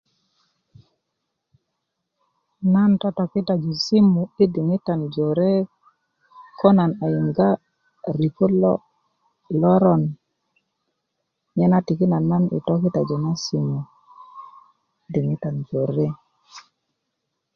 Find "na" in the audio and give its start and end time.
11.71-11.79, 12.29-12.37, 13.23-13.31